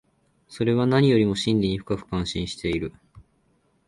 [0.47, 2.91] それは何よりも真理に深く関心している。